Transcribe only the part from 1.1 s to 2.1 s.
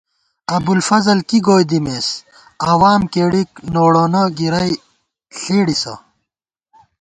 کی گوئی دِمېس